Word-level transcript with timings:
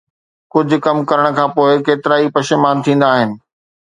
ڪجھ 0.51 0.75
ڪم 0.85 0.97
ڪرڻ 1.09 1.25
کان 1.37 1.49
پوءِ 1.55 1.71
ڪيترائي 1.85 2.25
پشيمان 2.35 2.75
ٿيندا 2.83 3.07
آھن 3.15 3.29